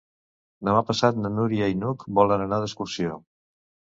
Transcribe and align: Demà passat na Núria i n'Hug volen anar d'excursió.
Demà 0.67 0.79
passat 0.87 1.19
na 1.25 1.31
Núria 1.33 1.67
i 1.73 1.77
n'Hug 1.83 2.05
volen 2.21 2.45
anar 2.47 2.61
d'excursió. 2.63 3.21